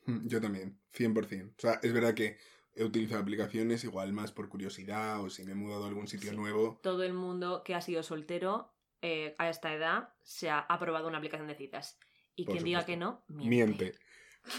Hmm, 0.06 0.26
yo 0.26 0.40
también, 0.40 0.78
100%. 0.92 1.54
O 1.56 1.60
sea, 1.60 1.80
es 1.82 1.92
verdad 1.92 2.14
que 2.14 2.36
he 2.74 2.84
utilizado 2.84 3.22
aplicaciones 3.22 3.84
igual 3.84 4.12
más 4.12 4.32
por 4.32 4.48
curiosidad 4.48 5.22
o 5.22 5.30
si 5.30 5.44
me 5.44 5.52
he 5.52 5.54
mudado 5.54 5.84
a 5.84 5.88
algún 5.88 6.08
sitio 6.08 6.32
nuevo. 6.32 6.80
Todo 6.82 7.02
el 7.02 7.14
mundo 7.14 7.62
que 7.64 7.74
ha 7.74 7.80
sido 7.80 8.02
soltero 8.02 8.74
eh, 9.00 9.34
a 9.38 9.48
esta 9.48 9.72
edad 9.72 10.14
se 10.22 10.50
ha 10.50 10.58
aprobado 10.58 11.08
una 11.08 11.18
aplicación 11.18 11.48
de 11.48 11.54
citas. 11.54 11.98
Y 12.36 12.46
quien 12.46 12.64
diga 12.64 12.84
que 12.84 12.96
no, 12.96 13.24
miente. 13.28 13.48
miente. 13.48 13.98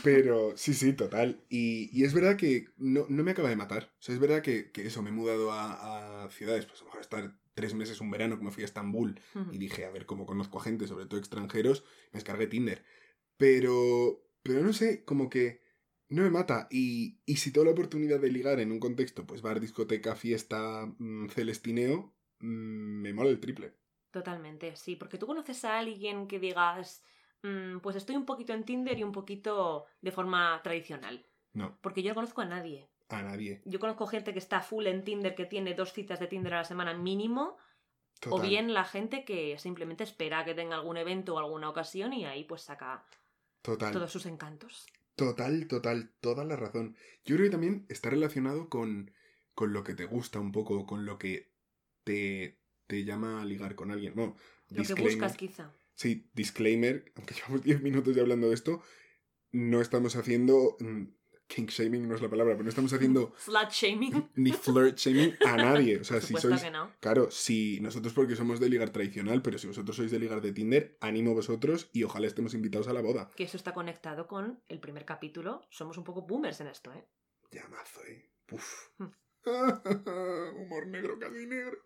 Pero 0.04 0.58
sí, 0.58 0.74
sí, 0.74 0.94
total. 0.94 1.44
Y, 1.50 2.04
es 2.04 2.14
verdad 2.14 2.38
que 2.38 2.68
no, 2.78 3.06
me 3.08 3.32
acaba 3.32 3.50
de 3.50 3.56
matar. 3.56 3.94
O 4.00 4.02
sea, 4.02 4.16
es 4.16 4.22
verdad 4.22 4.42
que, 4.42 4.72
eso, 4.76 5.02
me 5.02 5.10
he 5.10 5.14
mudado 5.14 5.52
a, 5.52 6.24
a 6.24 6.30
ciudades, 6.30 6.66
pues 6.66 6.80
a 6.82 6.84
lo 6.84 6.86
mejor 6.88 7.02
estar 7.02 7.36
tres 7.56 7.74
meses, 7.74 8.02
un 8.02 8.12
verano, 8.12 8.38
que 8.38 8.44
me 8.44 8.52
fui 8.52 8.64
a 8.64 8.66
Estambul 8.66 9.20
y 9.52 9.58
dije, 9.58 9.86
a 9.86 9.92
ver 9.92 10.06
cómo 10.06 10.26
conozco 10.26 10.60
a 10.60 10.64
gente, 10.64 10.88
sobre 10.88 11.06
todo 11.06 11.20
extranjeros, 11.20 11.84
me 12.12 12.18
descargué 12.18 12.48
Tinder. 12.48 12.84
Pero, 13.38 14.28
pero 14.44 14.62
no 14.62 14.74
sé, 14.74 15.04
como 15.06 15.30
que 15.30 15.62
no 16.09 16.24
me 16.24 16.30
mata. 16.30 16.68
Y, 16.69 17.21
y 17.26 17.38
si 17.38 17.52
tengo 17.52 17.66
la 17.66 17.71
oportunidad 17.71 18.19
de 18.19 18.31
ligar 18.31 18.59
en 18.59 18.71
un 18.71 18.80
contexto, 18.80 19.26
pues 19.26 19.42
bar, 19.42 19.59
discoteca, 19.59 20.16
fiesta, 20.16 20.86
mm, 21.00 21.30
celestineo, 21.30 22.14
mm, 22.40 23.02
me 23.02 23.14
mola 23.14 23.30
el 23.30 23.40
triple. 23.40 23.74
Totalmente, 24.12 24.76
sí, 24.76 24.95
porque 24.95 25.18
tú 25.18 25.26
conoces 25.26 25.66
a 25.66 25.80
alguien 25.80 26.28
que 26.28 26.40
digas, 26.40 27.04
mm, 27.45 27.80
pues 27.80 27.95
estoy 27.95 28.16
un 28.16 28.25
poquito 28.25 28.54
en 28.54 28.64
Tinder 28.64 28.97
y 28.97 29.04
un 29.04 29.11
poquito 29.11 29.85
de 30.02 30.11
forma 30.11 30.59
tradicional. 30.64 31.25
No. 31.54 31.78
Porque 31.81 32.04
yo 32.04 32.09
no 32.09 32.16
conozco 32.16 32.42
a 32.42 32.45
nadie 32.45 32.90
a 33.09 33.21
nadie. 33.21 33.61
Yo 33.66 33.80
conozco 33.80 34.07
gente 34.07 34.33
que 34.33 34.40
está 34.40 34.61
full 34.61 34.87
en 34.87 35.04
Tinder, 35.04 35.35
que 35.35 35.45
tiene 35.45 35.73
dos 35.73 35.94
citas 35.94 36.19
de 36.19 36.28
Tinder 36.28 36.54
a 36.54 36.57
la 36.57 36.64
semana 36.64 36.94
mínimo. 36.94 37.57
O 38.30 38.40
bien 38.40 38.73
la 38.73 38.85
gente 38.85 39.25
que 39.25 39.57
simplemente 39.59 40.04
espera 40.04 40.45
que 40.45 40.56
tenga 40.56 40.78
algún 40.78 40.97
evento 40.97 41.35
o 41.35 41.40
alguna 41.40 41.69
ocasión 41.69 42.14
y 42.14 42.25
ahí 42.25 42.44
pues 42.45 42.61
saca 42.64 43.06
todos 43.61 44.11
sus 44.11 44.25
encantos. 44.25 44.87
Total, 45.16 45.68
total, 45.68 46.11
toda 46.21 46.44
la 46.44 46.56
razón. 46.56 46.95
Yo 47.23 47.35
creo 47.35 47.47
que 47.47 47.52
también 47.52 47.85
está 47.90 48.09
relacionado 48.09 48.69
con, 48.69 49.11
con 49.54 49.73
lo 49.73 49.83
que 49.83 49.94
te 49.94 50.06
gusta 50.06 50.40
un 50.40 50.52
poco, 50.52 50.85
con 50.85 51.06
lo 51.06 51.19
que 51.19 51.52
te, 52.04 52.57
te 52.87 53.04
llama 53.04 53.42
a 53.42 53.45
ligar 53.45 53.75
con 53.75 53.92
alguien. 53.92 54.16
No, 54.16 54.35
lo 54.69 54.83
que 54.83 55.02
buscas 55.02 55.37
quizá. 55.37 55.71
Sí, 55.95 56.30
disclaimer, 56.33 57.11
aunque 57.16 57.33
llevamos 57.33 57.64
10 57.64 57.81
minutos 57.81 58.16
ya 58.16 58.21
hablando 58.21 58.49
de 58.49 58.54
esto, 58.54 58.83
no 59.52 59.81
estamos 59.81 60.16
haciendo 60.16 60.75
mm, 60.80 61.04
kink 61.47 61.69
shaming 61.69 62.07
no 62.07 62.16
es 62.16 62.21
la 62.21 62.30
palabra, 62.30 62.54
pero 62.54 62.64
no 62.64 62.69
estamos 62.69 62.92
haciendo 62.94 63.31
flat 63.37 63.71
shaming 63.71 64.31
ni 64.35 64.52
flirt 64.52 64.97
shaming 64.97 65.35
a 65.45 65.57
nadie. 65.57 65.99
O 65.99 66.04
sea, 66.04 66.21
si 66.21 66.35
sois 66.35 66.61
claro, 66.99 67.31
si 67.31 67.80
nosotros 67.81 68.14
porque 68.14 68.35
somos 68.35 68.59
de 68.59 68.69
ligar 68.69 68.90
tradicional, 68.90 69.42
pero 69.42 69.57
si 69.57 69.68
vosotros 69.68 69.95
sois 69.95 70.11
de 70.11 70.19
ligar 70.19 70.42
de 70.42 70.52
Tinder, 70.52 70.97
ánimo 71.02 71.33
vosotros 71.33 71.90
y 71.94 72.04
ojalá 72.04 72.28
estemos 72.28 72.54
invitados 72.54 72.87
a 72.87 72.94
la 72.94 73.02
boda. 73.02 73.31
Que 73.35 73.44
eso 73.44 73.57
está 73.57 73.73
conectado 73.73 74.28
con 74.28 74.61
el 74.68 74.80
primer 74.80 75.06
capítulo. 75.06 75.61
Somos 75.69 75.97
un 75.97 76.04
poco 76.04 76.23
boomers 76.23 76.61
en 76.61 76.68
esto, 76.68 76.94
¿eh? 76.94 77.06
Llamazo, 77.52 78.04
eh. 78.06 78.31
Uf. 78.52 78.90
Humor 80.57 80.87
negro, 80.87 81.19
casi 81.19 81.45
negro. 81.45 81.78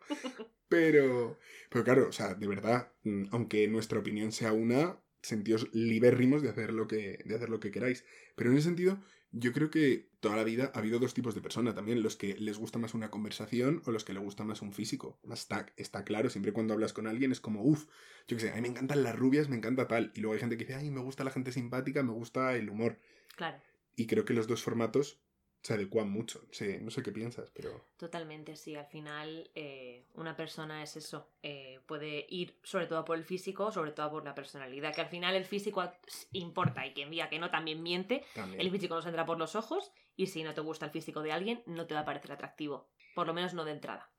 Pero, 0.68 1.40
pero 1.70 1.84
claro, 1.84 2.08
o 2.08 2.12
sea, 2.12 2.36
de 2.36 2.48
verdad, 2.48 2.92
mm, 3.04 3.26
aunque 3.32 3.68
nuestra 3.68 4.00
opinión 4.00 4.32
sea 4.32 4.54
una, 4.54 5.00
sentíos 5.22 5.68
libérrimos 5.74 6.42
de 6.42 6.50
hacer, 6.50 6.74
lo 6.74 6.88
que, 6.88 7.20
de 7.26 7.36
hacer 7.36 7.50
lo 7.50 7.60
que 7.60 7.72
queráis. 7.72 8.06
Pero 8.36 8.52
en 8.52 8.58
ese 8.58 8.68
sentido, 8.68 9.00
yo 9.32 9.52
creo 9.52 9.70
que 9.70 10.10
toda 10.20 10.36
la 10.36 10.44
vida 10.44 10.72
ha 10.74 10.80
habido 10.80 11.00
dos 11.00 11.14
tipos 11.14 11.36
de 11.36 11.42
personas 11.42 11.76
también, 11.76 12.02
los 12.02 12.16
que 12.16 12.36
les 12.36 12.58
gusta 12.58 12.80
más 12.80 12.94
una 12.94 13.10
conversación 13.10 13.82
o 13.86 13.92
los 13.92 14.04
que 14.04 14.14
les 14.14 14.24
gusta 14.24 14.44
más 14.44 14.62
un 14.62 14.74
físico. 14.74 15.20
Está, 15.32 15.68
está 15.78 16.04
claro, 16.04 16.30
siempre 16.30 16.54
cuando 16.54 16.74
hablas 16.74 16.94
con 16.94 17.08
alguien 17.08 17.32
es 17.32 17.40
como, 17.40 17.64
uff, 17.64 17.86
yo 18.28 18.38
qué 18.38 18.40
sé, 18.40 18.52
a 18.52 18.56
mí 18.56 18.62
me 18.62 18.70
encantan 18.70 19.04
las 19.04 19.16
rubias, 19.16 19.50
me 19.50 19.56
encanta 19.56 19.88
tal. 19.88 20.12
Y 20.16 20.22
luego 20.22 20.34
hay 20.34 20.40
gente 20.40 20.58
que 20.58 20.66
dice, 20.66 20.76
ay, 20.76 20.92
me 20.92 21.02
gusta 21.02 21.24
la 21.24 21.32
gente 21.32 21.52
simpática, 21.52 22.04
me 22.04 22.14
gusta 22.14 22.56
el 22.56 22.70
humor. 22.70 23.00
Claro. 23.36 23.62
Y 23.96 24.08
creo 24.08 24.26
que 24.26 24.34
los 24.34 24.48
dos 24.48 24.64
formatos 24.64 25.20
se 25.62 25.74
adecuan 25.74 26.10
mucho. 26.10 26.42
Sí, 26.52 26.78
no 26.82 26.90
sé 26.90 27.04
qué 27.04 27.12
piensas, 27.12 27.52
pero... 27.54 27.86
Totalmente, 27.98 28.56
sí. 28.56 28.76
Al 28.76 28.86
final, 28.86 29.50
eh, 29.56 30.06
una 30.14 30.36
persona 30.36 30.82
es 30.82 30.96
eso. 30.96 31.30
Eh, 31.44 31.80
puede 31.86 32.26
ir 32.30 32.56
sobre 32.64 32.88
todo 32.88 33.04
por 33.04 33.18
el 33.18 33.26
físico, 33.26 33.72
sobre 33.72 33.92
todo 33.92 34.10
por 34.10 34.24
la 34.24 34.36
personalidad. 34.36 34.96
Que 34.96 35.02
al 35.02 35.10
final 35.10 35.36
el 35.36 35.46
físico 35.46 35.92
importa 36.32 36.86
y 36.88 36.94
quien 36.94 37.12
diga 37.12 37.30
que 37.30 37.40
no 37.40 37.52
también 37.52 37.84
miente. 37.84 38.24
El 38.58 38.72
físico 38.72 38.96
nos 38.96 39.06
entra 39.06 39.26
por 39.26 39.38
los 39.38 39.56
ojos 39.56 39.92
y 40.16 40.28
si 40.28 40.44
no 40.44 40.54
te 40.54 40.62
gusta 40.62 40.86
el 40.86 40.92
físico 40.92 41.22
de 41.22 41.34
alguien, 41.34 41.62
no 41.66 41.88
te 41.88 41.94
va 41.94 42.02
a 42.02 42.06
parecer 42.06 42.32
atractivo. 42.32 42.90
Por 43.14 43.28
lo 43.28 43.34
menos 43.34 43.54
no 43.54 43.66
de 43.66 43.74
entrada. 43.74 44.10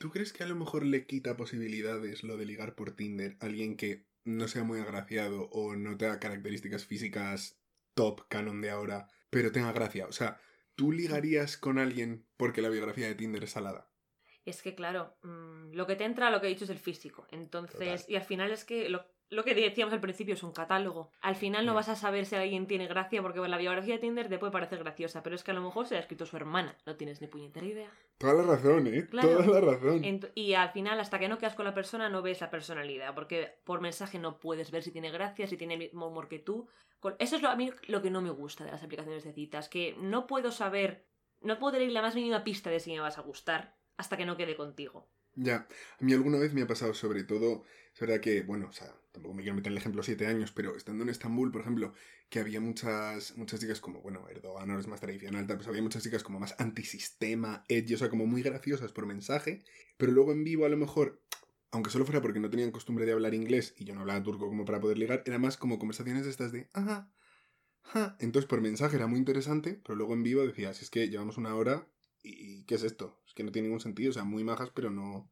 ¿Tú 0.00 0.10
crees 0.10 0.32
que 0.32 0.42
a 0.42 0.46
lo 0.46 0.56
mejor 0.56 0.84
le 0.84 1.06
quita 1.06 1.36
posibilidades 1.36 2.24
lo 2.24 2.36
de 2.36 2.46
ligar 2.46 2.74
por 2.74 2.96
Tinder 2.96 3.36
a 3.40 3.46
alguien 3.46 3.76
que 3.76 4.06
no 4.24 4.48
sea 4.48 4.64
muy 4.64 4.80
agraciado 4.80 5.48
o 5.52 5.76
no 5.76 5.96
tenga 5.96 6.18
características 6.18 6.84
físicas 6.84 7.60
top 7.94 8.26
canon 8.28 8.60
de 8.60 8.70
ahora, 8.70 9.08
pero 9.30 9.52
tenga 9.52 9.72
gracia? 9.72 10.06
O 10.06 10.12
sea, 10.12 10.40
¿Tú 10.74 10.92
ligarías 10.92 11.56
con 11.56 11.78
alguien 11.78 12.26
porque 12.36 12.62
la 12.62 12.68
biografía 12.68 13.06
de 13.06 13.14
Tinder 13.14 13.44
es 13.44 13.52
salada? 13.52 13.90
Es 14.44 14.62
que, 14.62 14.74
claro, 14.74 15.16
mm, 15.22 15.72
lo 15.72 15.86
que 15.86 15.96
te 15.96 16.04
entra, 16.04 16.30
lo 16.30 16.40
que 16.40 16.48
he 16.48 16.50
dicho 16.50 16.64
es 16.64 16.70
el 16.70 16.78
físico. 16.78 17.26
Entonces, 17.30 18.06
y 18.08 18.16
al 18.16 18.24
final 18.24 18.50
es 18.50 18.64
que 18.64 18.88
lo, 18.88 19.06
lo, 19.34 19.44
que 19.44 19.54
decíamos 19.54 19.92
al 19.92 20.00
principio 20.00 20.34
es 20.34 20.42
un 20.42 20.52
catálogo. 20.52 21.10
Al 21.20 21.36
final 21.36 21.66
no 21.66 21.74
vas 21.74 21.88
a 21.88 21.96
saber 21.96 22.26
si 22.26 22.36
alguien 22.36 22.66
tiene 22.66 22.86
gracia 22.86 23.22
porque 23.22 23.40
la 23.40 23.58
biografía 23.58 23.94
de 23.94 24.00
Tinder 24.00 24.28
te 24.28 24.38
puede 24.38 24.52
parecer 24.52 24.78
graciosa, 24.78 25.22
pero 25.22 25.36
es 25.36 25.44
que 25.44 25.50
a 25.50 25.54
lo 25.54 25.62
mejor 25.62 25.86
se 25.86 25.96
ha 25.96 26.00
escrito 26.00 26.26
su 26.26 26.36
hermana. 26.36 26.76
No 26.86 26.96
tienes 26.96 27.20
ni 27.20 27.26
puñetera 27.26 27.66
idea. 27.66 27.90
Toda 28.18 28.34
la 28.34 28.42
razón, 28.42 28.86
¿eh? 28.86 29.02
Toda 29.02 29.46
la 29.46 29.60
razón. 29.60 30.02
y 30.34 30.54
al 30.54 30.70
final, 30.70 31.00
hasta 31.00 31.18
que 31.18 31.28
no 31.28 31.38
quedas 31.38 31.54
con 31.54 31.64
la 31.64 31.74
persona, 31.74 32.08
no 32.08 32.22
ves 32.22 32.40
la 32.40 32.50
personalidad, 32.50 33.14
porque 33.14 33.58
por 33.64 33.80
mensaje 33.80 34.18
no 34.18 34.38
puedes 34.38 34.70
ver 34.70 34.82
si 34.82 34.90
tiene 34.90 35.10
gracia, 35.10 35.46
si 35.46 35.56
tiene 35.56 35.74
el 35.74 35.80
mismo 35.80 36.08
humor 36.08 36.28
que 36.28 36.38
tú. 36.38 36.68
Eso 37.18 37.36
es 37.36 37.42
lo, 37.42 37.48
a 37.48 37.56
mí 37.56 37.70
lo 37.86 38.00
que 38.00 38.10
no 38.10 38.22
me 38.22 38.30
gusta 38.30 38.64
de 38.64 38.70
las 38.70 38.82
aplicaciones 38.82 39.24
de 39.24 39.32
citas, 39.32 39.68
que 39.68 39.94
no 40.00 40.26
puedo 40.26 40.50
saber, 40.50 41.04
no 41.42 41.58
puedo 41.58 41.74
tener 41.74 41.92
la 41.92 42.00
más 42.00 42.14
mínima 42.14 42.44
pista 42.44 42.70
de 42.70 42.80
si 42.80 42.92
me 42.92 43.00
vas 43.00 43.18
a 43.18 43.22
gustar 43.22 43.76
hasta 43.96 44.16
que 44.16 44.24
no 44.24 44.36
quede 44.36 44.56
contigo. 44.56 45.06
Ya, 45.36 45.66
a 46.00 46.04
mí 46.04 46.12
alguna 46.12 46.38
vez 46.38 46.54
me 46.54 46.62
ha 46.62 46.66
pasado 46.66 46.94
sobre 46.94 47.24
todo, 47.24 47.64
es 47.94 48.00
verdad 48.00 48.20
que, 48.20 48.42
bueno, 48.42 48.66
o 48.68 48.72
sea, 48.72 48.92
tampoco 49.12 49.34
me 49.34 49.42
quiero 49.42 49.54
meter 49.54 49.68
en 49.68 49.74
el 49.74 49.78
ejemplo 49.78 50.02
siete 50.02 50.26
años, 50.26 50.50
pero 50.50 50.76
estando 50.76 51.04
en 51.04 51.10
Estambul, 51.10 51.52
por 51.52 51.60
ejemplo, 51.60 51.94
que 52.28 52.40
había 52.40 52.60
muchas, 52.60 53.36
muchas 53.36 53.60
chicas 53.60 53.80
como, 53.80 54.02
bueno, 54.02 54.28
Erdogan 54.28 54.68
ahora 54.68 54.80
es 54.80 54.88
más 54.88 55.00
tradicional, 55.00 55.46
pues 55.46 55.68
había 55.68 55.80
muchas 55.80 56.02
chicas 56.02 56.24
como 56.24 56.40
más 56.40 56.56
antisistema, 56.58 57.64
edgy, 57.68 57.94
o 57.94 57.98
sea, 57.98 58.10
como 58.10 58.26
muy 58.26 58.42
graciosas 58.42 58.90
por 58.90 59.06
mensaje, 59.06 59.62
pero 59.96 60.10
luego 60.10 60.32
en 60.32 60.42
vivo 60.42 60.66
a 60.66 60.68
lo 60.68 60.76
mejor 60.76 61.22
aunque 61.70 61.90
solo 61.90 62.04
fuera 62.04 62.22
porque 62.22 62.38
no 62.38 62.50
tenían 62.50 62.70
costumbre 62.70 63.04
de 63.04 63.12
hablar 63.12 63.34
inglés 63.34 63.74
y 63.76 63.84
yo 63.84 63.94
no 63.94 64.02
hablaba 64.02 64.22
turco 64.22 64.46
como 64.46 64.64
para 64.64 64.80
poder 64.80 64.96
ligar, 64.96 65.24
era 65.26 65.38
más 65.38 65.56
como 65.56 65.78
conversaciones 65.78 66.24
estas 66.26 66.52
de, 66.52 66.68
ajá, 66.72 67.12
ajá. 67.82 68.16
Entonces 68.20 68.48
por 68.48 68.60
mensaje 68.60 68.94
era 68.94 69.08
muy 69.08 69.18
interesante, 69.18 69.80
pero 69.84 69.96
luego 69.96 70.14
en 70.14 70.22
vivo 70.22 70.46
decías, 70.46 70.82
es 70.82 70.90
que 70.90 71.08
llevamos 71.08 71.36
una 71.36 71.54
hora 71.54 71.88
y 72.22 72.64
¿qué 72.64 72.76
es 72.76 72.84
esto? 72.84 73.20
Es 73.26 73.34
que 73.34 73.42
no 73.42 73.50
tiene 73.50 73.68
ningún 73.68 73.80
sentido, 73.80 74.10
o 74.10 74.14
sea, 74.14 74.24
muy 74.24 74.44
majas, 74.44 74.70
pero 74.72 74.90
no... 74.90 75.30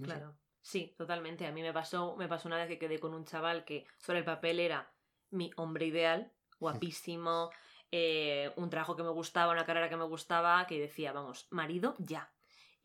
claro, 0.00 0.36
sí, 0.64 0.94
totalmente. 0.96 1.46
A 1.46 1.52
mí 1.52 1.62
me 1.62 1.72
pasó, 1.72 2.16
me 2.16 2.26
pasó 2.26 2.48
una 2.48 2.56
vez 2.56 2.66
que 2.66 2.78
quedé 2.78 2.98
con 2.98 3.14
un 3.14 3.24
chaval 3.24 3.64
que 3.64 3.86
sobre 3.98 4.20
el 4.20 4.24
papel 4.24 4.58
era 4.58 4.90
mi 5.30 5.50
hombre 5.56 5.86
ideal, 5.86 6.32
guapísimo, 6.58 7.50
eh, 7.92 8.50
un 8.56 8.70
trabajo 8.70 8.96
que 8.96 9.04
me 9.04 9.10
gustaba, 9.10 9.52
una 9.52 9.64
carrera 9.64 9.88
que 9.88 9.96
me 9.96 10.04
gustaba, 10.04 10.66
que 10.66 10.80
decía, 10.80 11.12
vamos, 11.12 11.46
marido 11.50 11.94
ya 11.98 12.33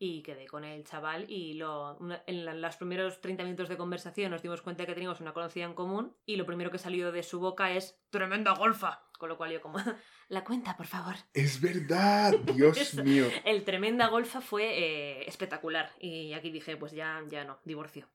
y 0.02 0.22
quedé 0.22 0.46
con 0.46 0.64
el 0.64 0.82
chaval 0.82 1.26
y 1.28 1.52
lo, 1.52 1.98
en 2.26 2.60
los 2.62 2.76
primeros 2.76 3.20
30 3.20 3.44
minutos 3.44 3.68
de 3.68 3.76
conversación 3.76 4.30
nos 4.30 4.40
dimos 4.40 4.62
cuenta 4.62 4.86
que 4.86 4.94
teníamos 4.94 5.20
una 5.20 5.34
conocida 5.34 5.66
en 5.66 5.74
común 5.74 6.16
y 6.24 6.36
lo 6.36 6.46
primero 6.46 6.70
que 6.70 6.78
salió 6.78 7.12
de 7.12 7.22
su 7.22 7.38
boca 7.38 7.70
es 7.70 8.00
tremenda 8.08 8.54
golfa. 8.54 9.04
Con 9.18 9.28
lo 9.28 9.36
cual 9.36 9.52
yo 9.52 9.60
como, 9.60 9.78
la 10.28 10.42
cuenta, 10.42 10.78
por 10.78 10.86
favor. 10.86 11.14
Es 11.34 11.60
verdad, 11.60 12.32
Dios 12.54 12.94
mío. 13.04 13.26
El 13.44 13.62
tremenda 13.64 14.08
golfa 14.08 14.40
fue 14.40 14.64
eh, 14.64 15.28
espectacular 15.28 15.92
y 16.00 16.32
aquí 16.32 16.50
dije, 16.50 16.78
pues 16.78 16.92
ya, 16.92 17.22
ya 17.28 17.44
no, 17.44 17.60
divorcio. 17.66 18.08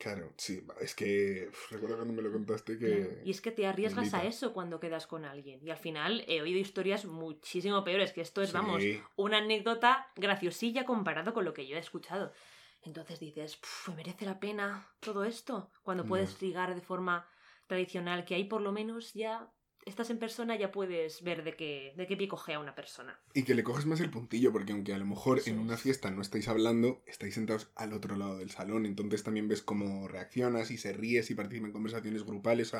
Claro, 0.00 0.32
sí, 0.38 0.66
es 0.80 0.94
que 0.94 1.50
recuerdo 1.70 1.96
cuando 1.96 2.14
me 2.14 2.22
lo 2.22 2.32
contaste 2.32 2.78
que... 2.78 3.20
Y 3.22 3.30
es 3.30 3.42
que 3.42 3.50
te 3.50 3.66
arriesgas 3.66 4.14
a 4.14 4.24
eso 4.24 4.54
cuando 4.54 4.80
quedas 4.80 5.06
con 5.06 5.26
alguien. 5.26 5.60
Y 5.62 5.68
al 5.68 5.76
final 5.76 6.24
he 6.26 6.40
oído 6.40 6.58
historias 6.58 7.04
muchísimo 7.04 7.84
peores, 7.84 8.14
que 8.14 8.22
esto 8.22 8.40
es, 8.40 8.50
vamos, 8.50 8.82
una 9.16 9.38
anécdota 9.38 10.10
graciosilla 10.16 10.86
comparado 10.86 11.34
con 11.34 11.44
lo 11.44 11.52
que 11.52 11.66
yo 11.66 11.76
he 11.76 11.80
escuchado. 11.80 12.32
Entonces 12.80 13.20
dices, 13.20 13.60
¿merece 13.94 14.24
la 14.24 14.40
pena 14.40 14.88
todo 15.00 15.22
esto? 15.22 15.70
Cuando 15.82 16.06
puedes 16.06 16.40
ligar 16.40 16.74
de 16.74 16.80
forma 16.80 17.28
tradicional, 17.66 18.24
que 18.24 18.36
ahí 18.36 18.44
por 18.44 18.62
lo 18.62 18.72
menos 18.72 19.12
ya 19.12 19.52
estás 19.86 20.10
en 20.10 20.18
persona 20.18 20.56
ya 20.56 20.72
puedes 20.72 21.22
ver 21.22 21.44
de 21.44 21.56
qué, 21.56 21.92
de 21.96 22.06
qué 22.06 22.16
pie 22.16 22.28
a 22.54 22.58
una 22.58 22.74
persona. 22.74 23.18
Y 23.34 23.44
que 23.44 23.54
le 23.54 23.64
coges 23.64 23.86
más 23.86 24.00
el 24.00 24.10
puntillo, 24.10 24.52
porque 24.52 24.72
aunque 24.72 24.92
a 24.92 24.98
lo 24.98 25.06
mejor 25.06 25.40
en 25.46 25.58
una 25.58 25.76
fiesta 25.76 26.10
no 26.10 26.22
estáis 26.22 26.48
hablando, 26.48 27.02
estáis 27.06 27.34
sentados 27.34 27.70
al 27.76 27.92
otro 27.92 28.16
lado 28.16 28.38
del 28.38 28.50
salón, 28.50 28.86
entonces 28.86 29.22
también 29.22 29.48
ves 29.48 29.62
cómo 29.62 30.08
reaccionas 30.08 30.70
y 30.70 30.78
se 30.78 30.92
ríes 30.92 31.30
y 31.30 31.34
participa 31.34 31.66
en 31.66 31.72
conversaciones 31.72 32.24
grupales. 32.24 32.72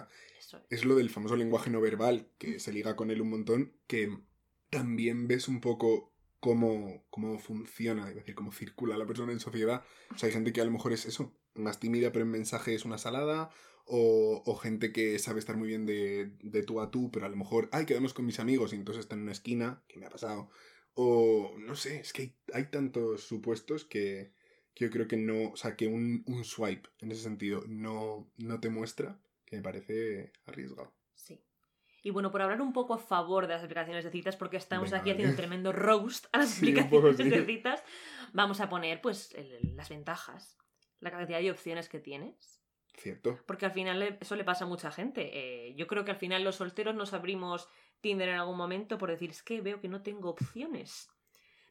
es. 0.69 0.85
lo 0.85 0.95
del 0.95 1.11
famoso 1.11 1.37
lenguaje 1.37 1.71
no 1.71 1.81
verbal, 1.81 2.29
que 2.39 2.61
se 2.61 2.73
liga 2.73 2.97
con 2.97 3.11
él 3.11 3.23
un 3.23 3.31
montón, 3.31 3.73
que 3.87 4.17
también 4.71 5.27
ves 5.27 5.49
un 5.49 5.61
poco 5.61 6.13
cómo, 6.39 7.05
cómo 7.11 7.39
funciona, 7.39 8.09
es 8.09 8.15
decir, 8.15 8.35
cómo 8.35 8.53
circula 8.53 8.97
la 8.97 9.07
persona 9.07 9.33
en 9.33 9.41
sociedad. 9.41 9.85
O 10.15 10.19
sea, 10.19 10.29
hay 10.29 10.33
gente 10.33 10.53
que 10.53 10.61
a 10.61 10.65
lo 10.65 10.71
mejor 10.71 10.93
es 10.93 11.07
eso, 11.07 11.35
más 11.55 11.81
tímida, 11.81 12.13
pero 12.13 12.25
en 12.25 12.31
mensaje 12.31 12.75
es 12.75 12.85
una 12.85 12.99
salada, 12.99 13.51
o, 13.87 14.55
gente 14.57 14.93
que 14.93 15.19
sabe 15.19 15.41
estar 15.41 15.57
muy 15.57 15.69
bien 15.69 15.87
de, 15.87 16.33
de, 16.43 16.63
tú 16.63 16.81
a 16.81 16.91
tú, 16.91 17.11
pero 17.11 17.27
a 17.27 17.29
lo 17.29 17.37
mejor, 17.37 17.69
ay, 17.73 17.87
quedamos 17.87 18.15
con 18.15 18.27
mis 18.27 18.41
amigos 18.41 18.73
y 18.73 18.77
entonces 18.77 19.01
está 19.01 19.17
en 19.17 19.23
una 19.23 19.33
esquina, 19.33 19.83
que 19.89 19.99
me 19.99 20.07
ha 20.07 20.11
pasado. 20.11 20.51
O 20.95 21.55
no 21.59 21.75
sé, 21.75 22.01
es 22.01 22.13
que 22.13 22.37
hay, 22.53 22.65
tantos 22.71 23.25
supuestos 23.25 23.85
que, 23.85 24.33
que, 24.75 24.85
yo 24.85 24.91
creo 24.91 25.09
que 25.09 25.17
no, 25.17 25.51
o 25.51 25.57
sea, 25.57 25.77
que 25.77 25.87
un, 25.87 26.23
un, 26.27 26.45
swipe 26.45 26.89
en 27.01 27.11
ese 27.11 27.23
sentido 27.23 27.65
no, 27.69 28.31
no 28.37 28.61
te 28.61 28.71
muestra, 28.71 29.21
que 29.45 29.57
me 29.57 29.63
parece 29.63 30.33
arriesgado. 30.47 30.93
Sí. 31.15 31.43
Y 32.03 32.11
bueno, 32.11 32.31
por 32.31 32.43
hablar 32.43 32.61
un 32.63 32.73
poco 32.73 32.95
a 32.95 32.99
favor 32.99 33.47
de 33.47 33.55
las 33.55 33.63
aplicaciones 33.63 34.05
de 34.05 34.11
citas, 34.11 34.37
porque 34.37 34.57
estamos 34.57 34.93
aquí 34.93 35.11
haciendo 35.11 35.31
un 35.31 35.37
tremendo 35.37 35.73
roast 35.73 36.27
a 36.33 36.39
las 36.39 36.57
aplicaciones 36.59 37.19
de 37.19 37.45
citas, 37.45 37.83
vamos 38.33 38.61
a 38.61 38.69
poner 38.69 39.01
pues 39.01 39.35
las 39.63 39.89
ventajas, 39.89 40.57
la 41.01 41.11
cantidad 41.11 41.41
de 41.41 41.51
opciones 41.51 41.89
que 41.89 41.99
tienes 41.99 42.60
Cierto. 42.97 43.39
Porque 43.47 43.67
al 43.67 43.73
final 43.73 44.19
eso 44.21 44.37
le 44.37 44.45
pasa 44.45 44.65
a 44.65 44.69
mucha 44.69 44.91
gente. 44.91 45.31
Eh, 45.33 45.75
yo 45.75 45.87
creo 45.87 46.05
que 46.05 46.11
al 46.11 46.17
final 46.17 46.45
los 46.45 46.57
solteros 46.57 46.95
nos 46.95 47.13
abrimos 47.13 47.69
Tinder 48.01 48.29
en 48.29 48.37
algún 48.37 48.57
momento 48.57 48.99
por 48.99 49.11
decir, 49.11 49.31
es 49.31 49.43
que 49.43 49.61
veo 49.61 49.81
que 49.81 49.89
no 49.89 50.03
tengo 50.03 50.31
opciones. 50.31 51.09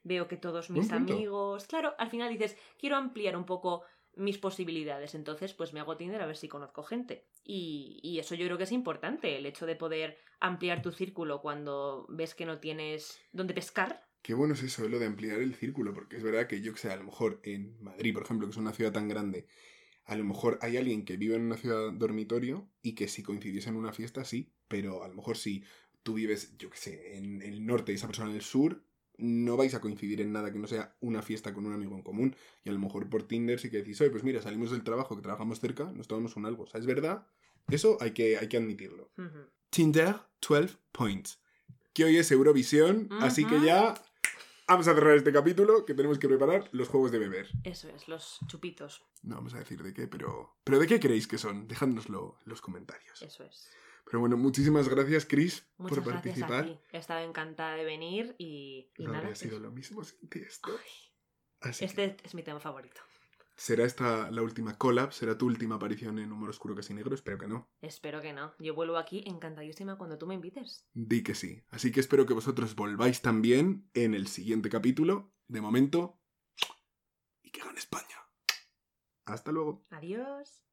Veo 0.03 0.27
que 0.27 0.37
todos 0.37 0.69
mis 0.69 0.91
amigos... 0.91 1.67
Claro, 1.67 1.93
al 1.97 2.09
final 2.09 2.29
dices, 2.29 2.57
quiero 2.77 2.95
ampliar 2.95 3.35
un 3.35 3.45
poco 3.45 3.83
mis 4.15 4.37
posibilidades. 4.37 5.13
Entonces, 5.15 5.53
pues 5.53 5.73
me 5.73 5.79
hago 5.79 5.97
Tinder 5.97 6.21
a 6.21 6.25
ver 6.25 6.37
si 6.37 6.47
conozco 6.47 6.83
gente. 6.83 7.27
Y, 7.43 7.99
y, 8.01 8.19
eso 8.19 8.35
yo 8.35 8.45
creo 8.45 8.57
que 8.57 8.63
es 8.63 8.71
importante, 8.71 9.37
el 9.37 9.45
hecho 9.45 9.65
de 9.65 9.75
poder 9.75 10.17
ampliar 10.39 10.81
tu 10.81 10.91
círculo 10.91 11.41
cuando 11.41 12.05
ves 12.09 12.35
que 12.35 12.45
no 12.45 12.59
tienes 12.59 13.19
dónde 13.31 13.53
pescar. 13.53 14.07
Qué 14.21 14.33
bueno 14.33 14.53
es 14.53 14.63
eso, 14.63 14.87
lo 14.87 14.99
de 14.99 15.05
ampliar 15.05 15.39
el 15.39 15.55
círculo, 15.55 15.93
porque 15.93 16.17
es 16.17 16.23
verdad 16.23 16.47
que 16.47 16.61
yo 16.61 16.73
que 16.73 16.79
sé, 16.79 16.91
a 16.91 16.97
lo 16.97 17.05
mejor 17.05 17.39
en 17.43 17.81
Madrid, 17.81 18.13
por 18.13 18.23
ejemplo, 18.23 18.47
que 18.47 18.51
es 18.51 18.57
una 18.57 18.73
ciudad 18.73 18.91
tan 18.91 19.07
grande, 19.07 19.47
a 20.09 20.15
lo 20.15 20.23
mejor 20.23 20.57
hay 20.61 20.75
alguien 20.75 21.05
que 21.05 21.17
vive 21.17 21.35
en 21.35 21.43
una 21.43 21.55
ciudad 21.55 21.91
dormitorio 21.93 22.67
y 22.81 22.93
que 22.93 23.07
si 23.07 23.21
coincidiese 23.21 23.69
en 23.69 23.75
una 23.75 23.93
fiesta, 23.93 24.25
sí, 24.25 24.51
pero 24.67 25.03
a 25.03 25.07
lo 25.07 25.13
mejor 25.13 25.37
si 25.37 25.63
tú 26.01 26.15
vives, 26.15 26.57
yo 26.57 26.71
qué 26.71 26.77
sé, 26.77 27.17
en 27.17 27.43
el 27.43 27.63
norte 27.65 27.91
y 27.91 27.95
esa 27.95 28.07
persona 28.07 28.31
en 28.31 28.35
el 28.35 28.41
sur, 28.41 28.83
no 29.19 29.55
vais 29.55 29.75
a 29.75 29.81
coincidir 29.81 30.19
en 30.21 30.31
nada 30.31 30.51
que 30.51 30.57
no 30.57 30.65
sea 30.65 30.95
una 31.01 31.21
fiesta 31.21 31.53
con 31.53 31.67
un 31.67 31.73
amigo 31.73 31.95
en 31.95 32.01
común. 32.01 32.35
Y 32.63 32.69
a 32.69 32.71
lo 32.71 32.79
mejor 32.79 33.07
por 33.07 33.27
Tinder 33.27 33.59
sí 33.59 33.69
que 33.69 33.77
decís, 33.77 34.01
oye, 34.01 34.09
pues 34.09 34.23
mira, 34.23 34.41
salimos 34.41 34.71
del 34.71 34.83
trabajo, 34.83 35.15
que 35.15 35.21
trabajamos 35.21 35.59
cerca, 35.59 35.91
nos 35.91 36.07
tomamos 36.07 36.35
un 36.35 36.47
algo. 36.47 36.63
O 36.63 36.67
sea, 36.67 36.79
es 36.79 36.87
verdad, 36.87 37.27
eso 37.69 37.97
hay 38.01 38.11
que, 38.11 38.37
hay 38.37 38.47
que 38.47 38.57
admitirlo. 38.57 39.11
Tinder 39.69 40.15
12 40.47 40.75
points. 40.91 41.39
Que 41.93 42.05
hoy 42.05 42.17
es 42.17 42.31
Eurovisión, 42.31 43.09
así 43.19 43.45
que 43.45 43.61
ya 43.61 43.93
Vamos 44.69 44.87
a 44.87 44.93
cerrar 44.93 45.17
este 45.17 45.33
capítulo 45.33 45.83
que 45.83 45.95
tenemos 45.95 46.19
que 46.19 46.27
preparar 46.27 46.69
los 46.73 46.89
juegos 46.89 47.11
de 47.11 47.17
beber. 47.17 47.47
Eso 47.63 47.89
es, 47.89 48.07
los 48.07 48.37
chupitos. 48.45 49.03
No 49.23 49.37
vamos 49.37 49.55
a 49.55 49.57
decir 49.57 49.81
de 49.81 49.95
qué, 49.95 50.07
pero. 50.07 50.59
¿Pero 50.63 50.77
de 50.77 50.85
qué 50.85 50.99
creéis 50.99 51.27
que 51.27 51.39
son? 51.39 51.67
Dejádnoslo 51.67 52.37
en 52.45 52.49
los 52.51 52.61
comentarios. 52.61 53.19
Eso 53.23 53.43
es. 53.43 53.71
Pero 54.05 54.19
bueno, 54.19 54.37
muchísimas 54.37 54.87
gracias, 54.87 55.25
Chris, 55.25 55.65
por 55.75 56.03
participar. 56.03 56.65
A 56.65 56.67
ti. 56.67 56.79
He 56.91 56.97
estado 56.99 57.27
encantada 57.27 57.77
de 57.77 57.83
venir 57.83 58.35
y, 58.37 58.91
y 58.95 59.05
no 59.05 59.15
habría 59.15 59.33
sido 59.33 59.59
lo 59.59 59.71
mismo 59.71 60.03
sin 60.03 60.29
ti 60.29 60.39
esto. 60.39 60.69
este 61.63 62.15
es 62.23 62.35
mi 62.35 62.43
tema 62.43 62.59
favorito. 62.59 63.01
¿Será 63.59 63.83
esta 63.83 64.31
la 64.31 64.41
última 64.41 64.77
collab? 64.77 65.11
¿Será 65.11 65.37
tu 65.37 65.45
última 65.45 65.75
aparición 65.75 66.17
en 66.17 66.31
Humor 66.31 66.49
Oscuro 66.49 66.75
Casi 66.75 66.93
Negro? 66.93 67.13
Espero 67.13 67.37
que 67.37 67.47
no. 67.49 67.69
Espero 67.81 68.21
que 68.21 68.31
no. 68.31 68.53
Yo 68.57 68.73
vuelvo 68.73 68.95
aquí 68.95 69.21
encantadísima 69.25 69.97
cuando 69.97 70.17
tú 70.17 70.27
me 70.27 70.35
invites. 70.35 70.87
Di 70.93 71.23
que 71.23 71.35
sí. 71.35 71.61
Así 71.69 71.91
que 71.91 71.99
espero 71.99 72.25
que 72.25 72.33
vosotros 72.33 72.73
volváis 72.73 73.21
también 73.21 73.89
en 73.93 74.13
el 74.13 74.27
siguiente 74.27 74.69
capítulo. 74.69 75.33
De 75.49 75.59
momento, 75.59 76.21
y 77.43 77.51
que 77.51 77.59
gane 77.59 77.79
España. 77.79 78.23
Hasta 79.25 79.51
luego. 79.51 79.85
Adiós. 79.89 80.68